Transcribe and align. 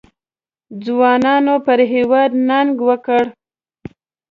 ځوانانو 0.83 1.55
پر 1.65 1.79
هېواد 1.93 2.31
ننګ 2.47 2.73
وکړ. 2.87 3.23